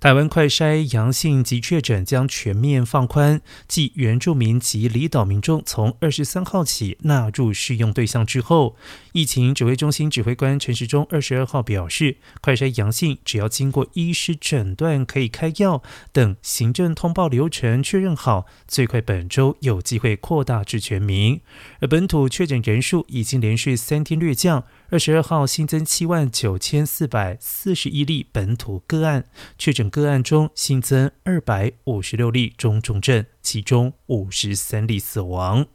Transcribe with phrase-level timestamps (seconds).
[0.00, 8.76] 台湾快筛阳性及确诊将全面放宽，继原住民及离岛民众从二十三号起纳入适用对象之后，
[9.12, 15.82] 疫情指挥中心指挥官陈时中二十二号表示，快筛阳性只要经过医师诊断可以开药
[16.12, 21.42] 等行政通报流程确认好，最快本周有机会扩大至全民。
[21.80, 24.64] 而本土确诊人数已经连续三天略降。
[24.92, 29.24] 二十二号新增七万九千四百四十一例本土个案，
[29.56, 35.66] 确诊个案中新增二百五十六例中重症，其中五十三例死亡。